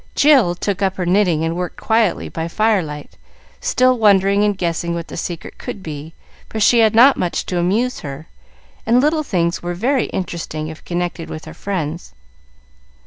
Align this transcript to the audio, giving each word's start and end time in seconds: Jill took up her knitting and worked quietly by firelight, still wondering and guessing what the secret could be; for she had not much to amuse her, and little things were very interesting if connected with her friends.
Jill 0.15 0.55
took 0.55 0.81
up 0.81 0.95
her 0.97 1.05
knitting 1.05 1.43
and 1.45 1.55
worked 1.55 1.79
quietly 1.79 2.27
by 2.27 2.47
firelight, 2.47 3.17
still 3.59 3.99
wondering 3.99 4.43
and 4.43 4.57
guessing 4.57 4.95
what 4.95 5.09
the 5.09 5.15
secret 5.15 5.59
could 5.59 5.83
be; 5.83 6.15
for 6.49 6.59
she 6.59 6.79
had 6.79 6.95
not 6.95 7.17
much 7.17 7.45
to 7.45 7.59
amuse 7.59 7.99
her, 7.99 8.25
and 8.87 8.99
little 8.99 9.21
things 9.21 9.61
were 9.61 9.75
very 9.75 10.05
interesting 10.05 10.69
if 10.69 10.83
connected 10.85 11.29
with 11.29 11.45
her 11.45 11.53
friends. 11.53 12.13